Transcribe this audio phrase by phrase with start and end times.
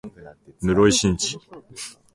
[0.59, 1.37] 室井慎次